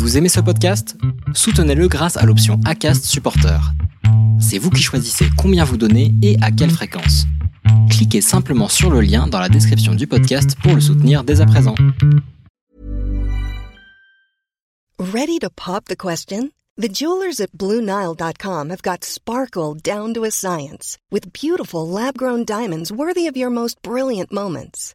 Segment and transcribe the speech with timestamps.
[0.00, 0.96] Vous aimez ce podcast?
[1.34, 3.60] Soutenez-le grâce à l'option ACAST Supporter.
[4.40, 7.26] C'est vous qui choisissez combien vous donnez et à quelle fréquence.
[7.90, 11.46] Cliquez simplement sur le lien dans la description du podcast pour le soutenir dès à
[11.46, 11.74] présent.
[14.98, 16.48] Ready to pop the question?
[16.78, 22.90] The jewelers at BlueNile.com have got sparkle down to a science with beautiful lab-grown diamonds
[22.90, 24.94] worthy of your most brilliant moments.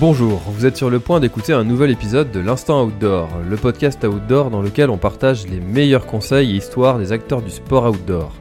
[0.00, 4.02] Bonjour, vous êtes sur le point d'écouter un nouvel épisode de l'Instant Outdoor, le podcast
[4.02, 8.32] outdoor dans lequel on partage les meilleurs conseils et histoires des acteurs du sport outdoor.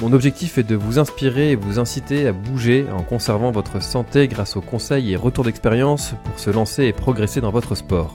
[0.00, 4.26] Mon objectif est de vous inspirer et vous inciter à bouger en conservant votre santé
[4.26, 8.14] grâce aux conseils et retours d'expérience pour se lancer et progresser dans votre sport.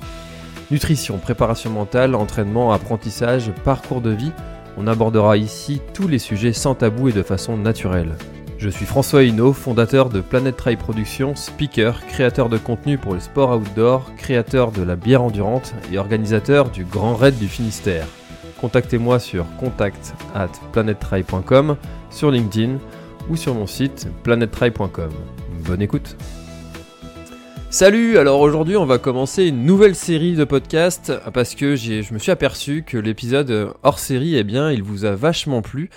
[0.72, 4.32] Nutrition, préparation mentale, entraînement, apprentissage, parcours de vie,
[4.76, 8.16] on abordera ici tous les sujets sans tabou et de façon naturelle.
[8.62, 13.20] Je suis François Hinault, fondateur de Planet Trail Productions, speaker, créateur de contenu pour le
[13.20, 18.06] sport outdoor, créateur de la bière endurante et organisateur du Grand Raid du Finistère.
[18.60, 20.52] Contactez-moi sur contact at
[22.12, 22.78] sur LinkedIn
[23.32, 25.10] ou sur mon site planettrail.com.
[25.66, 26.16] Bonne écoute
[27.72, 32.20] Salut, alors aujourd'hui on va commencer une nouvelle série de podcasts parce que je me
[32.20, 35.90] suis aperçu que l'épisode hors série, eh bien, il vous a vachement plu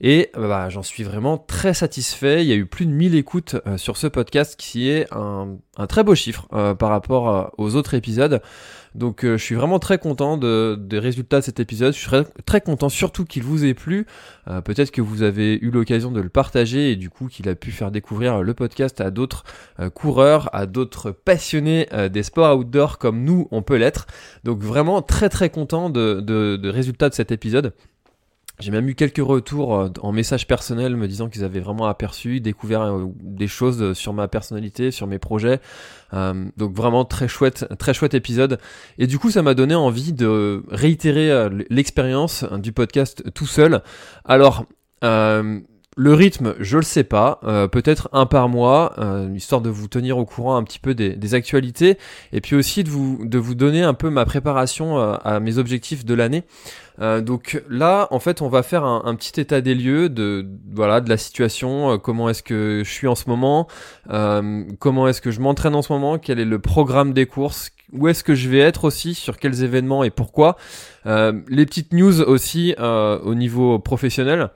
[0.00, 2.42] et bah, j'en suis vraiment très satisfait.
[2.42, 5.58] Il y a eu plus de 1000 écoutes euh, sur ce podcast qui est un,
[5.88, 8.40] très beau chiffre euh, par rapport euh, aux autres épisodes.
[8.94, 11.92] Donc je suis vraiment très content de, des résultats de cet épisode.
[11.92, 12.10] Je suis
[12.44, 14.04] très, content surtout qu'il vous ait plu.
[14.64, 17.70] Peut-être que vous avez eu l'occasion de le partager et du coup qu'il a pu
[17.70, 19.44] faire découvrir le podcast à d'autres
[19.94, 24.08] coureurs, à d'autres passionnés des sports outdoor comme nous on peut l'être.
[24.42, 27.72] Donc vraiment très très content de, de résultats de cet épisode.
[28.60, 32.40] J'ai même eu quelques retours euh, en message personnel me disant qu'ils avaient vraiment aperçu,
[32.40, 35.60] découvert euh, des choses sur ma personnalité, sur mes projets.
[36.12, 38.58] Euh, donc vraiment très chouette, très chouette épisode.
[38.98, 43.82] Et du coup, ça m'a donné envie de réitérer l'expérience du podcast tout seul.
[44.24, 44.66] Alors,
[45.96, 49.88] le rythme, je le sais pas, euh, peut-être un par mois, euh, histoire de vous
[49.88, 51.98] tenir au courant un petit peu des, actualités,
[52.32, 55.58] et puis aussi de vous, de vous donner un peu ma préparation euh, à mes
[55.58, 56.44] objectifs de l'année.
[57.00, 61.08] donc là, en fait, on va faire un, petit état des lieux de voilà de
[61.08, 63.68] la situation, comment est-ce que je suis en ce moment,
[64.78, 68.06] comment est-ce que je m'entraîne en ce moment, quel est le programme des courses, où
[68.08, 70.56] est-ce que je vais être aussi, sur quels événements et pourquoi,
[71.06, 74.50] les petites news aussi au niveau professionnel.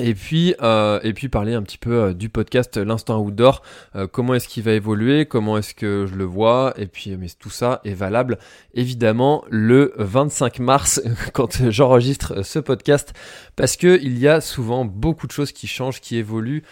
[0.00, 3.60] Et puis, euh, et puis parler un petit peu euh, du podcast L'Instant Outdoor,
[3.94, 7.26] euh, comment est-ce qu'il va évoluer, comment est-ce que je le vois, et puis mais
[7.38, 8.38] tout ça est valable
[8.72, 11.02] évidemment le 25 mars
[11.34, 13.12] quand j'enregistre ce podcast,
[13.54, 16.62] parce que il y a souvent beaucoup de choses qui changent, qui évoluent,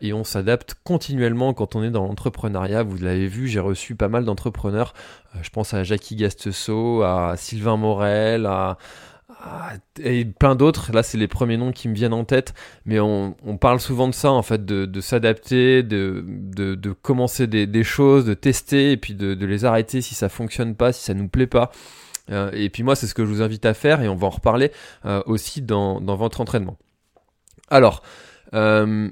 [0.00, 2.84] et on s'adapte continuellement quand on est dans l'entrepreneuriat.
[2.84, 4.94] Vous l'avez vu, j'ai reçu pas mal d'entrepreneurs,
[5.42, 8.78] je pense à Jackie Gastesso, à Sylvain Morel, à
[10.00, 10.92] et plein d'autres.
[10.92, 12.54] Là, c'est les premiers noms qui me viennent en tête,
[12.84, 18.24] mais on, parle souvent de ça, en fait, de, s'adapter, de, de, commencer des, choses,
[18.24, 21.46] de tester, et puis de, les arrêter si ça fonctionne pas, si ça nous plaît
[21.46, 21.70] pas.
[22.30, 24.26] Euh, et puis moi, c'est ce que je vous invite à faire, et on va
[24.26, 24.70] en reparler
[25.06, 26.76] euh, aussi dans, dans votre entraînement.
[27.70, 28.02] Alors,
[28.54, 29.10] euh,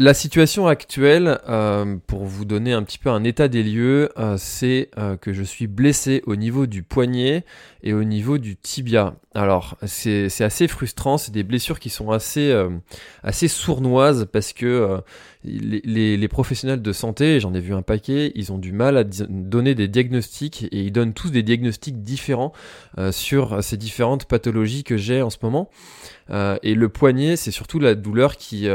[0.00, 4.36] la situation actuelle, euh, pour vous donner un petit peu un état des lieux, euh,
[4.38, 7.44] c'est euh, que je suis blessé au niveau du poignet
[7.82, 9.16] et au niveau du tibia.
[9.34, 12.52] Alors c'est assez frustrant, c'est des blessures qui sont assez,
[13.22, 15.00] assez sournoises parce que
[15.48, 19.74] les, professionnels de santé, j'en ai vu un paquet, ils ont du mal à donner
[19.74, 22.52] des diagnostics et ils donnent tous des diagnostics différents
[23.10, 25.70] sur ces différentes pathologies que j'ai en ce moment.
[26.30, 28.68] et le poignet, c'est surtout la douleur qui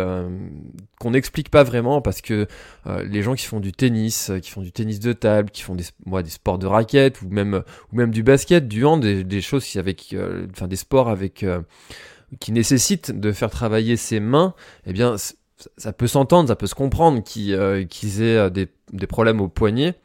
[1.04, 2.48] qu'on n'explique pas vraiment parce que
[2.88, 5.62] euh, les gens qui font du tennis, euh, qui font du tennis de table, qui
[5.62, 5.84] font des,
[6.24, 7.62] des sports de raquettes ou même,
[7.92, 11.46] ou même du basket, du hand, des, choses avec, euh, enfin des sports avec
[12.40, 14.54] qui nécessitent de faire travailler ses mains,
[14.88, 15.16] eh bien
[15.78, 19.96] ça peut s'entendre, ça peut se comprendre qu'ils aient des, des problèmes au poignet.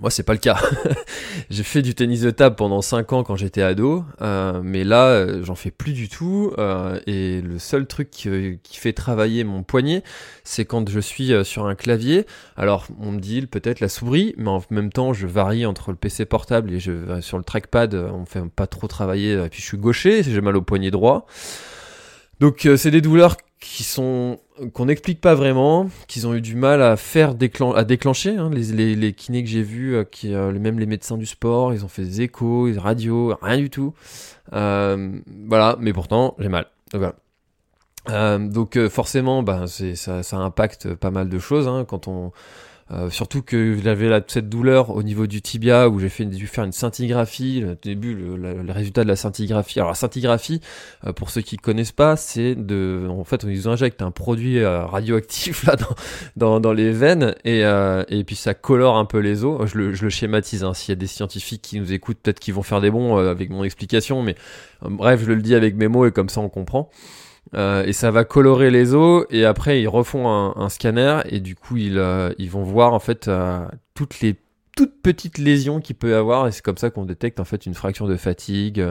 [0.00, 0.60] Moi, c'est pas le cas.
[1.50, 5.06] j'ai fait du tennis de table pendant 5 ans quand j'étais ado, euh, mais là,
[5.06, 6.52] euh, j'en fais plus du tout.
[6.58, 10.02] Euh, et le seul truc qui, fait travailler mon poignet,
[10.42, 12.26] c'est quand je suis sur un clavier.
[12.56, 15.96] Alors, on me dit peut-être la souris, mais en même temps, je varie entre le
[15.96, 19.32] PC portable et je sur le trackpad, on fait pas trop travailler.
[19.34, 21.26] Et puis, je suis gaucher, j'ai mal au poignet droit.
[22.40, 24.38] Donc, c'est des douleurs qui sont
[24.72, 27.30] qu'on n'explique pas vraiment, qu'ils ont eu du mal à faire
[27.74, 28.36] à déclencher.
[28.36, 31.74] Hein, les, les, kinés que j'ai vus, euh, qui, euh, même les médecins du sport,
[31.74, 33.94] ils ont fait des échos, des radios, rien du tout.
[34.52, 35.18] Euh,
[35.48, 36.66] voilà, mais pourtant j'ai mal.
[36.92, 37.02] Donc
[38.06, 38.38] voilà.
[38.38, 42.32] donc forcément, bah, ça, ça impacte pas mal de choses hein, quand on
[42.90, 46.72] euh, surtout que j'avais cette douleur au niveau du tibia où j'ai dû faire une
[46.72, 47.60] scintigraphie.
[47.60, 49.80] Le début, le, résultat de la scintigraphie.
[49.80, 50.60] Alors la scintigraphie,
[51.06, 54.58] euh, pour ceux qui connaissent pas, c'est de, en fait, on nous injecte un produit
[54.58, 55.94] euh, radioactif là dans,
[56.36, 59.66] dans, dans, les veines et, et puis ça colore un peu les os.
[59.66, 60.62] Je le, je le schématise.
[60.62, 60.74] Hein.
[60.74, 63.50] S'il y a des scientifiques qui nous écoutent, peut-être qu'ils vont faire des bons avec
[63.50, 64.34] mon explication, mais
[64.82, 66.90] bref, je le dis avec mes mots et comme ça on comprend.
[67.54, 71.54] Euh, et ça va colorer les os et après ils refont un, scanner et du
[71.54, 74.36] coup ils, euh, ils vont voir en fait euh, toutes les
[74.76, 77.64] toutes petites lésions qu'il peut y avoir et c'est comme ça qu'on détecte en fait
[77.64, 78.84] une fracture de fatigue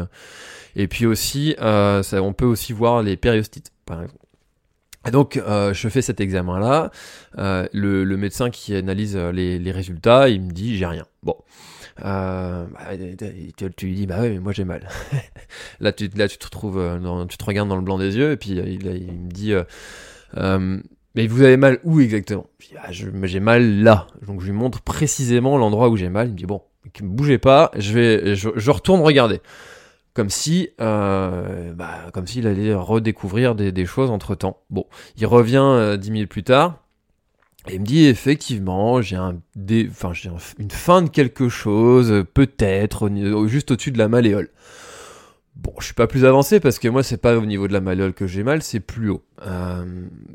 [0.78, 4.24] et puis aussi ça, on peut aussi voir les périostites par exemple.
[5.06, 6.90] Et donc je fais cet examen là
[7.74, 11.06] le, le, médecin qui analyse les, les résultats il me dit j'ai rien.
[11.22, 11.36] Bon
[12.02, 12.98] euh, bah,
[13.76, 14.88] tu, lui dis bah oui mais moi j'ai mal.
[15.80, 18.60] Là tu te retrouves euh, tu te regardes dans le blanc des yeux et puis
[18.60, 19.54] euh, il, me dit
[21.16, 22.48] mais vous avez mal où exactement?
[22.78, 24.08] Ah, j'ai mal là.
[24.26, 26.28] Donc je lui montre précisément l'endroit où j'ai mal.
[26.28, 26.62] Il me dit bon
[27.02, 29.42] bougez pas je vais je, retourne regarder.
[30.16, 34.86] Comme si bah, comme s'il allait redécouvrir des, des choses entre temps bon
[35.18, 36.83] il revient dix minutes plus tard
[37.70, 39.38] et il me dit effectivement, j'ai un
[39.90, 40.30] enfin j'ai
[40.60, 43.10] une fin de quelque chose, peut-être
[43.48, 44.50] juste au-dessus de la malléole.
[45.56, 47.80] Bon, je suis pas plus avancé parce que moi c'est pas au niveau de la
[47.80, 49.24] malléole que j'ai mal, c'est plus haut.
[49.46, 49.86] Euh,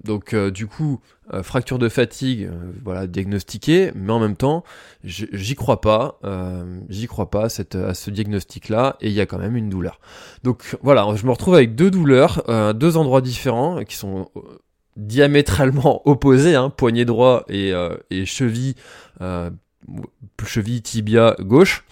[0.04, 1.00] donc euh, du coup,
[1.34, 2.48] euh, fracture de fatigue,
[2.84, 4.62] voilà, diagnostiquée, mais en même temps,
[5.02, 6.20] j'y crois pas,
[6.88, 10.00] j'y crois pas à ce diagnostic-là, et il y a quand même une douleur.
[10.44, 12.44] Donc voilà, je me retrouve avec deux douleurs,
[12.74, 14.30] deux endroits différents qui sont
[14.98, 18.74] diamétralement opposés, hein, poignet droit et, euh, cheville,
[19.22, 19.50] euh,
[20.44, 21.84] cheville tibia gauche.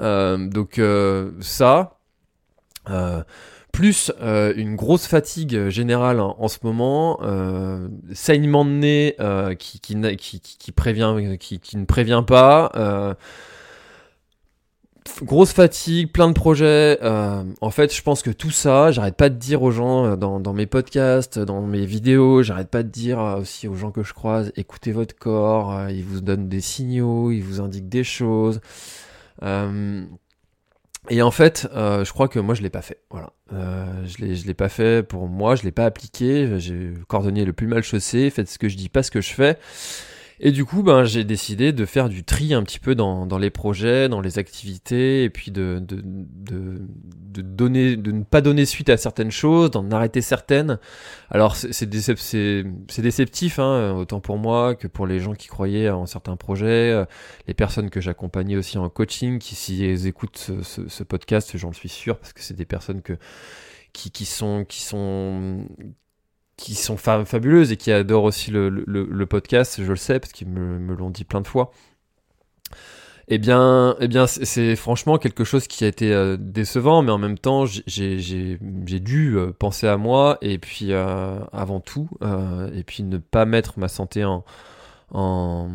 [0.00, 0.80] Euh, donc
[1.40, 1.98] ça,
[3.72, 7.20] plus une grosse fatigue générale en, ce moment,
[8.14, 9.16] saignement de nez
[9.58, 13.16] qui, qui, prévient, qui ne prévient pas
[15.22, 16.98] grosse fatigue, plein de projets.
[17.02, 20.16] Euh, en fait, je pense que tout ça, j'arrête pas de dire aux gens euh,
[20.16, 23.90] dans, dans mes podcasts, dans mes vidéos, j'arrête pas de dire euh, aussi aux gens
[23.90, 27.88] que je croise, écoutez votre corps, euh, il vous donne des signaux, il vous indique
[27.88, 28.60] des choses.
[31.10, 33.00] et en fait, je crois que moi je l'ai pas fait.
[33.10, 36.58] Voilà, je l'ai je l'ai pas fait pour moi, je l'ai pas appliqué.
[36.58, 39.32] J'ai cordonnier le plus mal chaussé, faites ce que je dis, pas ce que je
[39.32, 39.58] fais.
[40.44, 43.38] Et du coup, ben, j'ai décidé de faire du tri un petit peu dans, dans
[43.38, 46.82] les projets, dans les activités, et puis de, de, de,
[47.28, 50.80] de, donner, de ne pas donner suite à certaines choses, d'en arrêter certaines.
[51.30, 56.34] Alors, c'est déceptif, hein, autant pour moi que pour les gens qui croyaient en certains
[56.34, 57.04] projets, euh,
[57.46, 61.88] les personnes que j'accompagnais aussi en coaching, qui elles écoutent ce, ce podcast, j'en suis
[61.88, 63.16] sûr, parce que c'est des personnes que
[63.92, 65.66] qui, qui sont qui sont
[66.56, 70.94] qui sont fabuleuses et qui adorent aussi le, podcast, je le sais, parce qu'ils me,
[70.94, 71.72] l'ont dit plein de fois.
[73.28, 77.18] Eh bien, eh bien, c'est franchement quelque chose qui a été euh, décevant, mais en
[77.18, 82.08] même temps, j'ai dû euh, penser à moi et puis euh, avant tout,
[82.74, 84.44] et puis ne pas mettre ma santé en,
[85.14, 85.68] en,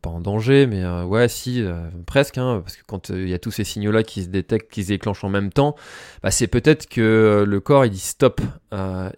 [0.00, 3.28] pas en danger, mais euh, ouais, si, euh, presque, hein, parce que quand euh, il
[3.28, 5.74] y a tous ces signaux-là qui se détectent, qui se déclenchent en même temps,
[6.22, 8.40] bah, c'est peut-être que le corps il dit stop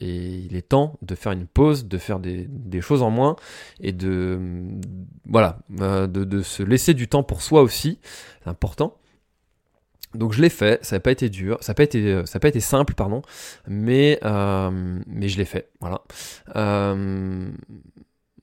[0.00, 2.48] et il est temps de faire une pause, de faire des,
[2.80, 3.36] choses en moins
[3.80, 4.38] et de
[5.26, 7.98] voilà, de, de, se laisser du temps pour soi aussi,
[8.44, 8.98] c'est important.
[10.14, 12.40] Donc je l'ai fait, ça n'a pas été dur, ça n'a pas été, ça a
[12.40, 13.22] pas été simple, pardon,
[13.66, 16.02] mais mais je l'ai fait, voilà.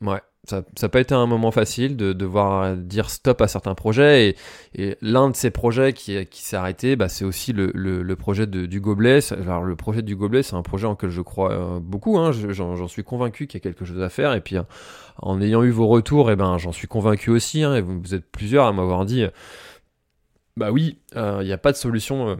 [0.04, 0.22] Ouais.
[0.46, 4.36] Ça n'a pas été un moment facile de devoir dire stop à certains projets
[4.76, 8.46] et, l'un de ces projets qui, qui s'est arrêté bah, c'est aussi le, le, projet
[8.46, 9.20] de, du gobelet.
[9.32, 12.90] Alors le projet du gobelet c'est un projet en je crois euh, beaucoup hein, j'en
[12.90, 14.34] suis convaincu qu'il y a quelque chose à faire.
[14.34, 14.64] Et puis euh,
[15.18, 18.02] en ayant eu vos retours et eh ben j'en suis convaincu aussi hein, et vous,
[18.02, 19.26] vous, êtes plusieurs à m'avoir dit
[20.58, 22.38] bah oui euh, il n'y a pas de solution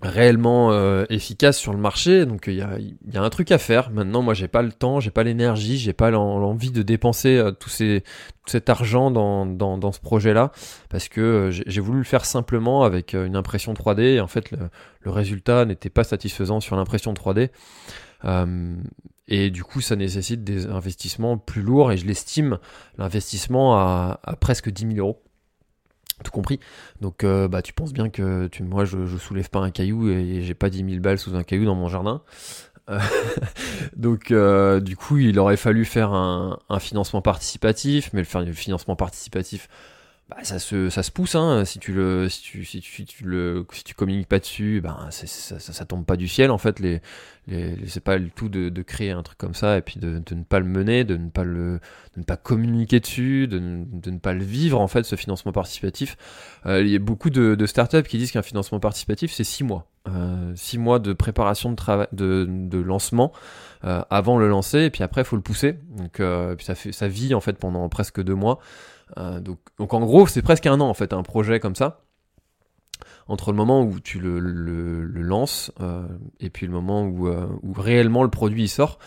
[0.00, 2.24] réellement euh, efficace sur le marché.
[2.24, 3.90] Donc il y a, y a, un truc à faire.
[3.90, 7.50] Maintenant moi j'ai pas le temps j'ai pas l'énergie j'ai pas l'envie de dépenser euh,
[7.50, 8.02] tout, ces,
[8.44, 10.52] tout cet argent dans, dans, dans ce projet là
[10.88, 14.50] parce que euh, j'ai voulu le faire simplement avec une impression 3D et en fait
[14.50, 14.58] le,
[15.00, 17.50] le résultat n'était pas satisfaisant sur l'impression 3D
[19.30, 21.92] et du coup ça nécessite des investissements plus lourds.
[21.92, 22.58] Et je l'estime
[22.96, 25.22] l'investissement à, à presque 10 000 euros
[26.24, 26.60] tout compris.
[27.00, 30.08] Donc euh, bah tu penses bien que tu, moi je, je soulève pas un caillou
[30.08, 32.22] et j'ai pas 10 000 balles sous un caillou dans mon jardin.
[33.96, 38.96] donc du coup, il aurait fallu faire un, un financement participatif, mais le, le financement
[38.96, 39.68] participatif,
[40.28, 41.64] bah, ça se ça se pousse hein.
[41.64, 45.26] si tu le si tu si tu, le si tu communiques pas dessus ben ça,
[45.26, 46.80] ça, ça, tombe pas du ciel en fait.
[46.80, 47.00] Les,
[47.46, 50.18] les, c'est pas le tout de, de, créer un truc comme ça et puis de,
[50.18, 51.80] de, ne pas le mener de ne pas le
[52.14, 55.52] de ne pas communiquer dessus de, de ne pas le vivre en fait ce financement
[55.52, 56.18] participatif.
[56.66, 59.64] Euh, il y a beaucoup de, de startups qui disent qu'un financement participatif c'est six
[59.64, 59.88] mois.
[60.08, 63.32] Euh, six mois de préparation de travail de, de lancement
[63.84, 65.78] euh, avant le lancer et puis après il faut le pousser.
[65.96, 68.58] Donc euh, puis ça fait ça vit en fait pendant presque deux mois
[69.16, 72.00] donc, donc en gros, c'est presque un an en fait, un projet comme ça
[73.28, 76.06] entre le moment où tu le, le, le lances euh,
[76.40, 78.98] et puis le moment où, euh, où, réellement le produit il sort.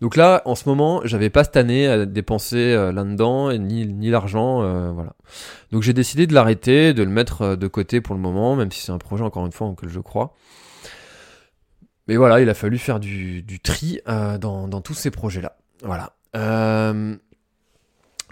[0.00, 4.10] Donc là, en ce moment, j'avais pas cette année à dépenser là-dedans et ni, ni
[4.10, 4.58] l'argent,
[4.92, 5.14] voilà.
[5.72, 8.80] Donc j'ai décidé de l'arrêter, de le mettre de côté pour le moment, même si
[8.80, 10.36] c'est un projet encore une fois en lequel je crois.
[12.06, 15.56] Mais voilà, il a fallu faire du, du tri dans, dans, tous ces projets-là.
[15.82, 16.12] Voilà.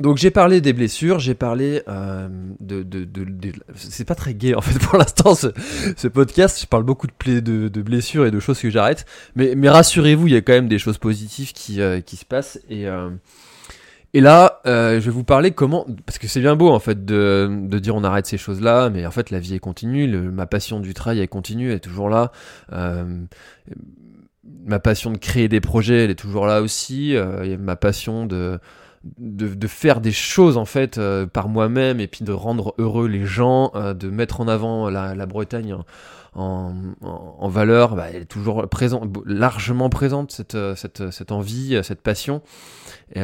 [0.00, 2.28] Donc j'ai parlé des blessures, j'ai parlé euh,
[2.60, 5.48] de, de, de, c'est pas très gay en fait pour l'instant ce,
[5.96, 6.60] ce, podcast.
[6.60, 10.26] Je parle beaucoup de, de, de blessures et de choses que j'arrête, mais, mais rassurez-vous,
[10.26, 13.10] il y a quand même des choses positives qui, euh, qui se passent et euh,
[14.16, 17.04] et là, euh, je vais vous parler comment, parce que c'est bien beau en fait
[17.04, 20.30] de, de dire on arrête ces choses-là, mais en fait la vie est continue, le,
[20.30, 22.32] ma passion du travail est continue, elle est toujours là.
[22.72, 23.04] Euh,
[24.64, 27.14] ma passion de créer des projets, elle est toujours là aussi.
[27.14, 28.58] Euh, ma passion de
[29.18, 33.08] de, de, faire des choses en fait euh, par moi-même et puis de rendre heureux
[33.08, 35.76] les gens, euh, de mettre en avant la, la Bretagne
[36.34, 41.80] en, en, valeur, bah, elle est toujours présente, largement présente cette, euh, cette, cette envie,
[41.82, 42.42] cette passion.
[43.14, 43.22] Et,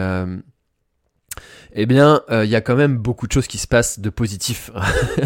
[1.74, 4.10] eh bien, il euh, y a quand même beaucoup de choses qui se passent de
[4.10, 4.70] positif.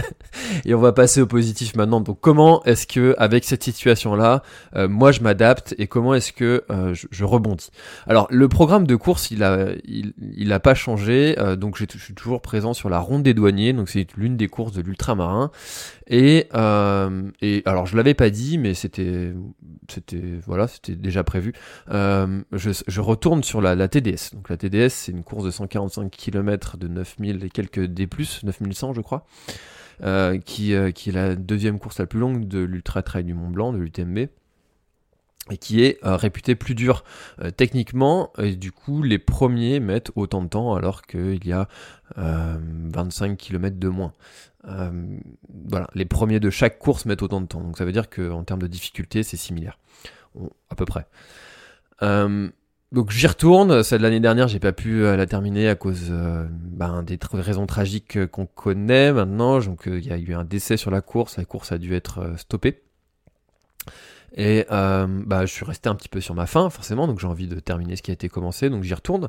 [0.64, 2.00] et on va passer au positif maintenant.
[2.00, 4.42] Donc, comment est-ce que, avec cette situation-là,
[4.76, 7.70] euh, moi je m'adapte et comment est-ce que euh, je, rebondis?
[8.06, 11.34] Alors, le programme de course, il a, il, il a pas changé.
[11.58, 13.72] donc, je suis toujours présent sur la ronde des douaniers.
[13.72, 15.50] Donc, c'est l'une des courses de l'ultramarin.
[16.08, 16.46] Et,
[17.42, 19.32] et alors je l'avais pas dit, mais c'était,
[19.90, 21.52] c'était, voilà, c'était déjà prévu.
[21.88, 24.34] Je, je, retourne sur la, la, TDS.
[24.34, 28.08] Donc la TDS, c'est une course de 145 km de 9000 et quelques D+,
[28.42, 29.26] 9100 je crois,
[30.02, 33.34] euh, qui, euh, qui est la deuxième course la plus longue de l'Ultra Trail du
[33.34, 34.28] Mont Blanc, de l'UTMB
[35.50, 37.04] et qui est euh, réputé plus dur
[37.40, 41.68] euh, techniquement et du coup les premiers mettent autant de temps alors qu'il y a
[42.18, 44.12] euh, 25 km de moins.
[44.66, 45.18] Euh,
[45.68, 48.42] voilà, les premiers de chaque course mettent autant de temps, donc ça veut dire qu'en
[48.42, 49.78] termes de difficulté c'est similaire,
[50.70, 51.06] à peu près.
[52.92, 56.10] Donc j'y retourne, celle de l'année dernière j'ai pas pu la terminer à cause
[56.50, 60.90] ben, des raisons tragiques qu'on connaît maintenant, donc il y a eu un décès sur
[60.90, 62.82] la course, la course a dû être stoppée.
[64.36, 67.26] Et euh, bah, je suis resté un petit peu sur ma faim, forcément, donc j'ai
[67.26, 69.28] envie de terminer ce qui a été commencé, donc j'y retourne.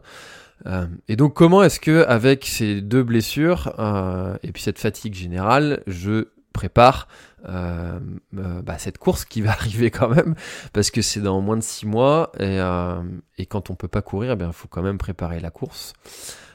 [0.66, 5.14] Euh, et donc, comment est-ce que, avec ces deux blessures euh, et puis cette fatigue
[5.14, 7.08] générale, je prépare
[7.48, 8.00] euh,
[8.36, 10.34] euh, bah, cette course qui va arriver quand même,
[10.74, 13.02] parce que c'est dans moins de six mois, et, euh,
[13.38, 15.94] et quand on peut pas courir, il eh faut quand même préparer la course.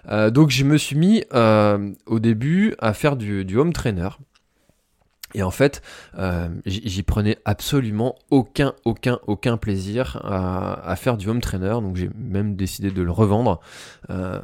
[0.08, 4.08] donc, je me suis mis au début à faire du, du home trainer.
[5.34, 5.82] Et en fait,
[6.18, 11.80] euh, j'y prenais absolument aucun, aucun, aucun plaisir à, à, faire du home trainer.
[11.80, 13.60] Donc j'ai même décidé de le revendre.
[14.10, 14.40] Euh,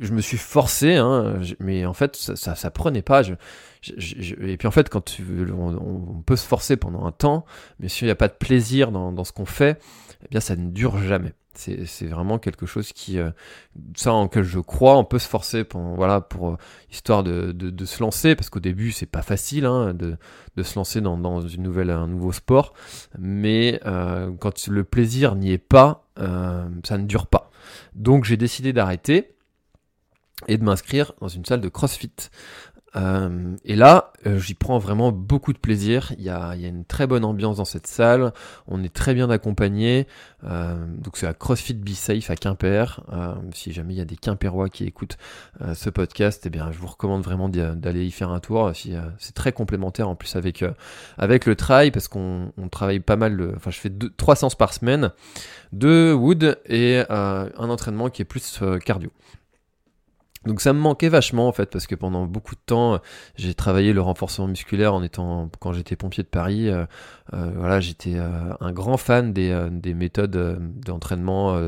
[0.00, 3.22] je me suis forcé, hein, mais en fait, ça, ça, ça prenait pas.
[3.22, 3.34] Je,
[3.80, 7.44] je, et puis en fait, quand tu, on, on, peut se forcer pendant un temps,
[7.78, 9.80] mais si il n'y a pas de plaisir dans, dans ce qu'on fait,
[10.24, 11.32] eh bien ça ne dure jamais.
[11.58, 13.30] C'est vraiment quelque chose qui, euh,
[13.96, 16.56] ça en lequel je crois, on peut se forcer pour, voilà, pour euh,
[16.92, 20.16] histoire de, se lancer, parce qu'au début c'est pas facile hein, de,
[20.62, 22.74] se lancer dans, une nouvelle, un nouveau sport,
[23.18, 27.50] mais euh, quand le plaisir n'y est pas, ça ne dure pas.
[27.94, 29.34] Donc j'ai décidé d'arrêter
[30.46, 32.12] et de m'inscrire dans une salle de CrossFit.
[32.96, 36.12] Euh, et là, euh, j'y prends vraiment beaucoup de plaisir.
[36.18, 38.32] Il y, a, y, a, une très bonne ambiance dans cette salle.
[38.66, 40.06] On est très bien accompagné.
[40.44, 43.00] Euh, donc c'est à CrossFit Be Safe à Quimper.
[43.52, 45.18] Si jamais il y a des Quimpérois qui écoutent
[45.74, 48.72] ce podcast, eh bien je vous recommande vraiment d'aller y faire un tour.
[48.74, 50.64] c'est très complémentaire en plus avec
[51.18, 53.54] avec le trail parce qu'on on travaille pas mal.
[53.56, 55.10] enfin, je fais deux, trois séances par semaine,
[55.72, 59.10] de wood et un entraînement qui est plus cardio.
[60.46, 63.00] Donc ça me manquait vachement en fait parce que pendant beaucoup de temps
[63.36, 66.84] j'ai travaillé le renforcement musculaire en étant quand j'étais pompier de Paris euh,
[67.34, 71.60] euh, voilà j'étais euh, un grand fan des, des méthodes d'entraînement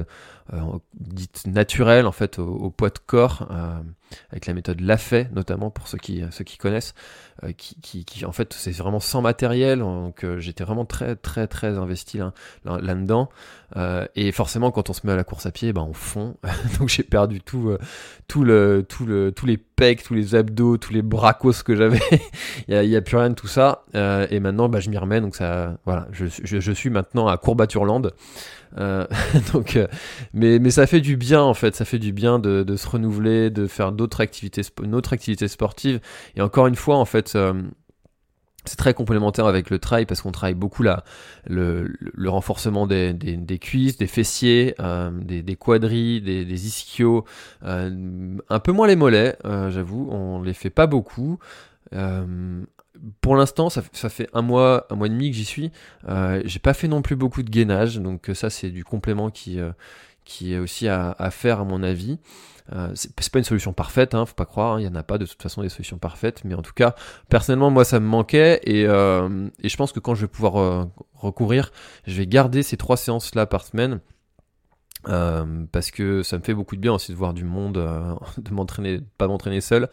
[0.94, 3.48] dite naturelle en fait au, poids de corps,
[4.30, 6.94] avec la méthode Lafay notamment pour ceux qui, ceux qui connaissent,
[7.56, 12.18] qui, qui, en fait c'est vraiment sans matériel, donc j'étais vraiment très très très investi
[12.18, 12.32] là,
[12.64, 13.28] là-dedans.
[14.16, 16.36] et forcément quand on se met à la course à pied, ben on fond,
[16.78, 17.76] donc j'ai perdu tout,
[18.26, 19.58] tout le, tout le, tous les
[20.04, 22.00] tous les abdos, tous les bracos que j'avais,
[22.68, 23.84] il n'y a, plus rien de tout ça.
[23.94, 28.12] et maintenant bah, je m'y remets, donc ça, voilà, je suis maintenant à Courbaturland.
[28.78, 29.06] Euh,
[29.52, 29.86] donc, euh,
[30.32, 32.88] mais, mais ça fait du bien en fait, ça fait du bien de, de se
[32.88, 36.00] renouveler, de faire d'autres activités, une autre activité sportive.
[36.36, 37.54] Et encore une fois, en fait, euh,
[38.64, 41.04] c'est très complémentaire avec le trail parce qu'on travaille beaucoup là,
[41.46, 44.74] le, le renforcement des, des, des, cuisses, des fessiers,
[45.12, 47.24] des, des quadris, des, des ischios,
[47.62, 51.38] un peu moins les mollets, j'avoue, on les fait pas beaucoup.
[51.94, 52.64] Euh,
[53.20, 55.70] pour l'instant, ça, fait un mois, un mois et demi que j'y suis.
[56.08, 59.30] Euh, j'ai pas fait non plus beaucoup de gainage, donc euh, ça c'est du complément
[59.30, 59.72] qui, euh,
[60.30, 62.18] qui est aussi à, faire à mon avis.
[62.72, 65.02] Euh, c'est pas une solution parfaite, hein, faut pas croire, hein, il y en a
[65.02, 66.94] pas de toute façon des solutions parfaites, mais en tout cas,
[67.28, 71.72] personnellement moi ça me manquait et, et je pense que quand je vais pouvoir recourir,
[72.06, 73.98] je vais garder ces trois séances là par semaine.
[75.02, 77.74] parce que ça me fait beaucoup de bien aussi de voir du monde,
[78.38, 79.88] de m'entraîner, pas m'entraîner seul.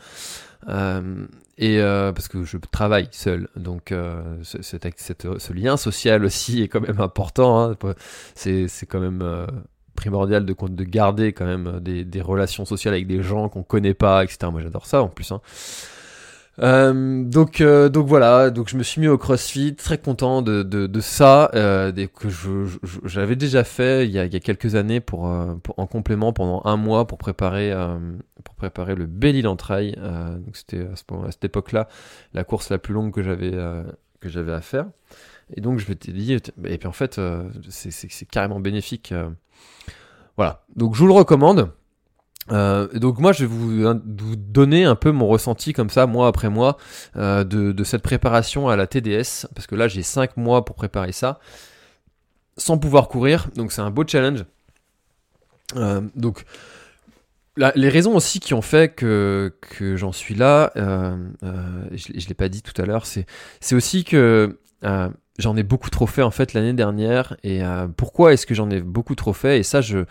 [1.57, 6.81] Et euh, parce que je travaille seul, donc euh, ce lien social aussi est quand
[6.81, 7.71] même important.
[7.71, 7.75] Hein.
[8.35, 9.47] C'est quand même euh,
[9.97, 13.93] primordial de, de garder quand même des, des relations sociales avec des gens qu'on connaît
[13.93, 14.49] pas, etc.
[14.51, 15.29] Moi j'adore ça en plus.
[15.33, 15.41] Hein.
[16.59, 20.63] Euh, donc euh, donc voilà, donc je me suis mis au CrossFit, très content de,
[20.63, 22.29] de, de ça, euh, que
[23.05, 25.85] j'avais déjà fait il y, a, il y a quelques années pour, euh, pour, en
[25.85, 27.99] complément pendant un mois pour préparer euh,
[28.43, 29.95] pour préparer le Belly d'entraille.
[29.95, 31.87] donc c'était à, cette époque-là
[32.33, 33.51] la course la plus longue que j'avais
[34.19, 34.87] que j'avais à faire.
[35.55, 37.19] Et donc je m'étais dit, et puis en fait
[37.69, 39.13] c'est, c'est, carrément bénéfique.
[40.35, 41.71] voilà, donc je vous le recommande.
[42.51, 43.95] Euh, donc moi je vais vous,
[44.35, 46.77] donner un peu mon ressenti comme ça mois après mois
[47.17, 51.11] euh, de, cette préparation à la TDS parce que là j'ai 5 mois pour préparer
[51.11, 51.39] ça
[52.55, 54.45] sans pouvoir courir donc c'est un beau challenge
[55.75, 56.45] euh, donc
[57.57, 62.27] les raisons aussi qui ont fait que, que j'en suis là euh, euh, je, je
[62.29, 63.25] l'ai pas dit tout à l'heure c'est
[63.75, 64.57] aussi que
[65.37, 67.61] j'en ai beaucoup trop fait en fait l'année dernière et
[67.95, 69.59] pourquoi est-ce que j'en ai beaucoup trop fait?
[69.59, 70.05] Et ça je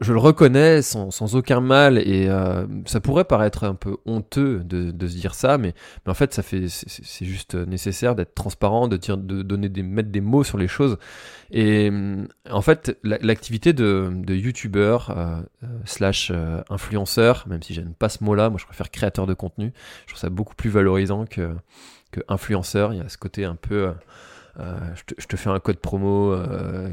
[0.00, 4.60] je, le reconnais sans, sans, aucun mal et euh, ça pourrait paraître un peu honteux
[4.64, 5.74] de, de se dire ça, mais,
[6.04, 9.82] mais en fait ça fait c'est juste nécessaire d'être transparent, de dire, de donner des
[9.82, 10.98] mettre des mots sur les choses.
[11.50, 16.32] Et euh, en fait l'activité de, de youtubeur euh, euh, slash
[16.68, 19.72] influenceur, même si j'aime pas ce mot-là, moi je préfère créateur de contenu.
[20.06, 21.54] Je trouve ça beaucoup plus valorisant que
[22.10, 22.92] que influenceur.
[22.92, 23.92] Il y a ce côté un peu
[24.58, 24.78] euh,
[25.18, 26.88] je, te, fais un code promo euh,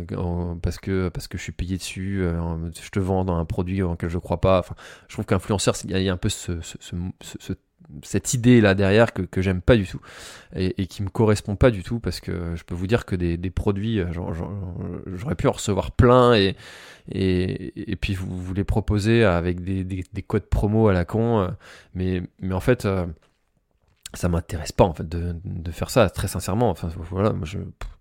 [0.62, 2.22] parce que parce que je suis payé dessus.
[2.22, 2.40] Euh,
[2.82, 4.60] je te vends dans un produit en je crois pas.
[4.60, 4.76] Enfin,
[5.08, 6.60] je trouve qu'influenceur, il y, a un peu ce,
[8.04, 10.00] cette idée là derrière que, j'aime pas du tout
[10.56, 13.16] et, et, qui me correspond pas du tout parce que je peux vous dire que
[13.16, 16.56] des, produits j'aurais pu en recevoir plein et,
[17.10, 21.50] et, puis vous, les proposer avec des, des, des, codes promo à la con
[21.96, 22.88] mais, mais en fait
[24.14, 26.70] ça m'intéresse pas en fait de, de, faire ça très sincèrement.
[26.70, 27.60] Enfin voilà moi je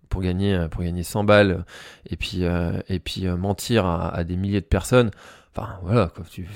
[0.09, 1.65] pour gagner pour gagner 100 balles
[2.09, 5.11] et puis euh, et puis euh, mentir à, à, des milliers de personnes
[5.55, 6.47] enfin voilà quoi, tu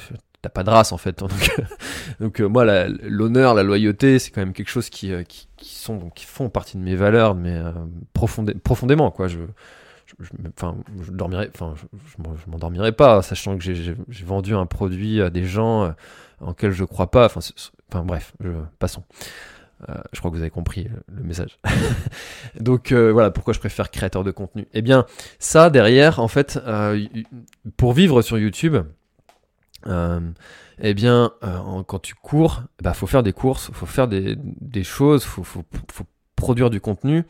[0.42, 1.32] t'as pas de race en fait donc
[2.20, 6.10] donc euh, moi l'honneur la, loyauté c'est quand même quelque chose qui, qui, qui sont
[6.12, 7.62] qui font partie de mes valeurs mais
[8.14, 9.28] profondément quoi.
[9.28, 9.40] Je
[10.58, 15.46] enfin, je dormirais, enfin, je, m'endormirais pas, sachant que j'ai vendu un produit à des
[15.46, 15.94] gens
[16.42, 17.26] en lesquels je crois pas.
[17.26, 18.50] Enfin, bref, je...
[18.80, 19.04] passons.
[19.90, 21.58] Euh, je crois que vous avez compris le message.
[22.60, 24.68] Donc euh, voilà pourquoi je préfère créateur de contenu.
[24.74, 25.06] Eh bien,
[25.40, 27.08] ça derrière, en fait, euh,
[27.78, 28.78] pour vivre sur YouTube,
[30.84, 31.32] eh bien,
[31.88, 35.64] quand tu cours, bah faut faire des courses, faut faire des, des choses, faut, faut,
[35.92, 37.24] faut produire du contenu.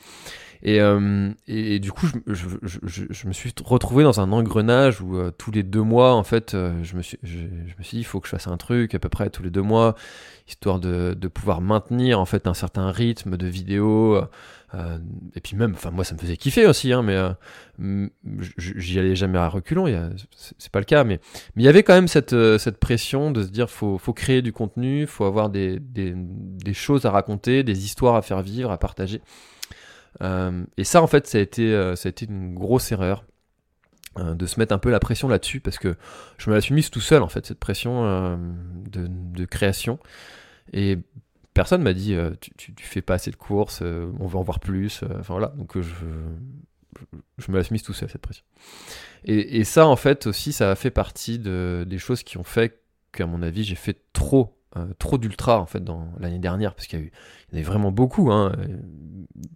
[0.64, 1.32] Et, euh,
[1.80, 5.52] du coup, je, je, je, je, me suis retrouvé dans un engrenage où euh, tous
[5.52, 8.20] les deux mois, en fait, euh, je, me suis, je, me suis dit, il faut
[8.20, 9.96] que je fasse un truc à peu près tous les deux mois,
[10.48, 14.22] histoire de, de pouvoir maintenir en fait un certain rythme de vidéo.
[15.36, 17.18] et puis même, enfin moi, ça me faisait kiffer aussi, hein, mais
[18.58, 19.88] j'y allais jamais à reculons.
[20.38, 21.20] C'est pas le cas, mais
[21.56, 24.44] mais il y avait quand même cette cette pression de se dire, faut faut créer
[24.44, 28.72] du contenu, faut avoir des, des, des choses à raconter, des histoires à faire vivre,
[28.72, 29.22] à partager.
[30.22, 33.26] Euh, et ça, en fait, ça a été, euh, ça a été une grosse erreur
[34.20, 35.96] euh, de se mettre un peu la pression là-dessus parce que
[36.38, 38.38] je me la suis mise tout seul, en fait, cette pression
[38.90, 40.00] de, création.
[40.74, 40.98] Et
[41.54, 45.04] personne m'a dit tu, tu, fais pas assez de courses, on veut en voir plus.
[45.20, 48.44] Enfin voilà, donc je, me la suis mise tout seul cette pression.
[49.24, 52.82] Et, ça, en fait, aussi, ça a fait partie de, des choses qui ont fait
[53.12, 56.88] qu'à mon avis, j'ai fait trop, euh, trop d'ultra en fait dans l'année dernière, parce
[56.88, 58.32] qu'il y, y en avait vraiment beaucoup.
[58.32, 58.54] Hein.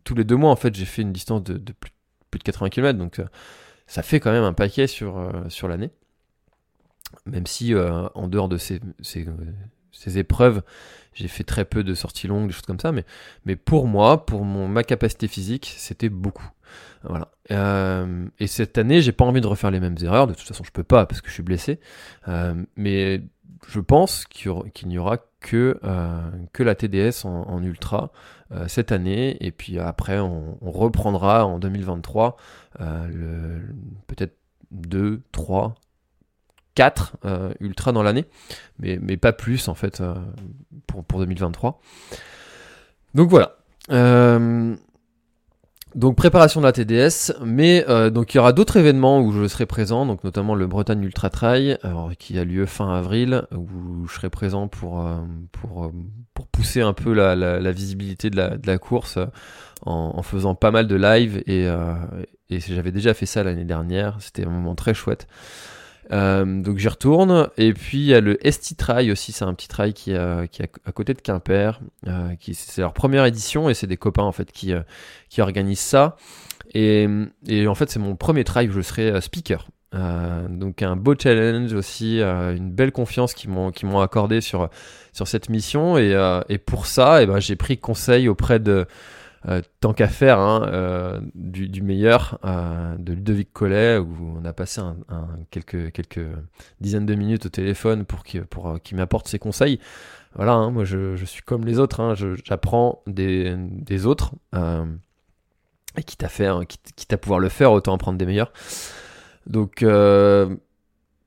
[0.04, 1.92] Tous les deux mois, en fait, j'ai fait une distance de, plus,
[2.34, 3.22] de 80 km, donc
[3.88, 5.92] ça fait quand même un paquet sur, sur l'année.
[7.26, 10.64] Même si, en dehors de ces, ces, épreuves,
[11.14, 13.06] j'ai fait très peu de sorties longues, des choses comme ça, mais,
[13.46, 16.50] mais pour moi, pour mon, ma capacité physique, c'était beaucoup.
[17.08, 17.32] Voilà.
[17.52, 20.28] Euh, et cette année, j'ai pas envie de refaire les mêmes erreurs.
[20.28, 21.80] De toute façon, je peux pas parce que je suis blessé.
[22.28, 23.22] Euh, mais
[23.68, 26.22] je pense qu'il n'y aura que, euh,
[26.54, 28.12] que la TDS en, ultra
[28.68, 29.38] cette année.
[29.46, 32.38] Et puis après, on, reprendra en 2023
[34.08, 34.38] peut-être
[34.72, 35.76] 2, 3,
[36.76, 38.26] 4 euh, ultra dans l'année,
[38.80, 40.14] mais, mais pas plus en fait euh,
[40.88, 41.80] pour, pour 2023.
[43.16, 43.56] Donc voilà.
[45.96, 49.48] Euh, donc préparation de la TDS, mais donc il y aura d'autres événements où je
[49.48, 51.78] serai présent, donc notamment le Bretagne Ultra Trail,
[52.20, 55.04] qui a lieu fin avril, où je serai présent pour
[55.52, 55.92] pour,
[56.34, 59.18] pour pousser un peu la, la, visibilité de la, de la course
[59.86, 61.68] en, en, faisant pas mal de live et,
[62.50, 65.28] et j'avais déjà fait ça l'année dernière, c'était un moment très chouette.
[66.12, 67.50] Euh, donc j'y retourne.
[67.58, 70.50] Et puis il y a le ST Trail aussi, c'est un petit trail qui, est
[70.50, 71.80] qui est à côté de Quimper.
[72.08, 74.82] Euh, c'est leur première édition et c'est des copains en fait qui, euh,
[75.30, 76.18] qui organisent ça.
[76.74, 77.08] Et,
[77.48, 79.68] et en fait c'est mon premier trail où je serai speaker.
[79.94, 84.70] donc un beau challenge aussi, une belle confiance qu'ils m'ont qu'ils accordé sur
[85.14, 88.86] sur cette mission et, et pour ça, et eh ben j'ai pris conseil auprès de
[89.48, 94.54] euh, tant qu'à faire, hein, euh, du, meilleur euh, de Ludovic Collet, où on a
[94.54, 94.82] passé
[95.52, 96.20] quelques,
[96.82, 99.80] dizaines de minutes au téléphone pour qu'il m'apporte ses conseils.
[100.34, 104.34] Voilà, hein, moi je, suis comme les autres, hein, j'apprends des, autres.
[104.54, 108.52] et quitte à faire, quitte, à pouvoir le faire, autant en prendre des meilleurs.
[109.46, 109.86] Donc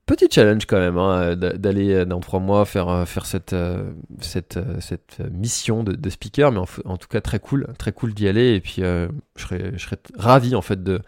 [0.09, 3.91] petit challenge quand même hein, d'aller euh, dans trois mois faire euh, faire cette euh,
[4.21, 8.55] cette, cette mission de, speaker mais en, tout cas très cool très cool d'y aller
[8.55, 10.99] et puis je serais je serais ravi en fait de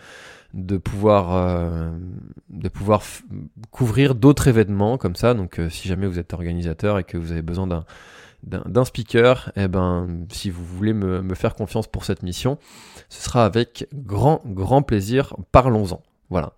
[0.54, 1.92] de pouvoir
[2.50, 3.02] de pouvoir
[3.72, 7.42] couvrir d'autres événements comme ça donc si jamais vous êtes organisateur et que vous avez
[7.42, 7.86] besoin d'un
[8.44, 12.58] d'un speaker, eh ben, si vous voulez me, me, faire confiance pour cette mission,
[13.08, 15.36] ce sera avec grand, grand plaisir.
[15.52, 16.02] Parlons-en.
[16.32, 16.54] Voilà.